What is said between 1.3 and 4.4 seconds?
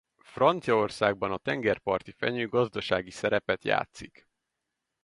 a tengerparti fenyő gazdasági szerepet játszik.